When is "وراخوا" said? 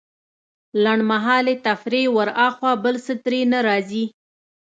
2.17-2.71